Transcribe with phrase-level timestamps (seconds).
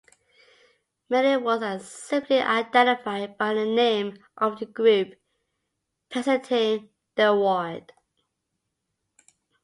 [1.09, 5.13] Many awards are simply identified by the name of the group
[6.09, 7.93] presenting the award.